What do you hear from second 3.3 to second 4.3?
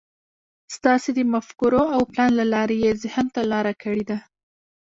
ته لاره کړې ده.